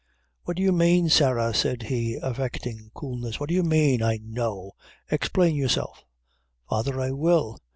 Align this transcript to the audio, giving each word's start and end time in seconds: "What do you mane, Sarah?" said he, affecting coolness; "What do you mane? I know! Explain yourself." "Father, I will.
"What 0.45 0.57
do 0.57 0.63
you 0.63 0.71
mane, 0.71 1.09
Sarah?" 1.09 1.53
said 1.53 1.83
he, 1.83 2.15
affecting 2.15 2.89
coolness; 2.95 3.39
"What 3.39 3.49
do 3.49 3.53
you 3.53 3.61
mane? 3.61 4.01
I 4.01 4.17
know! 4.17 4.71
Explain 5.11 5.55
yourself." 5.55 6.03
"Father, 6.67 6.99
I 6.99 7.11
will. 7.11 7.59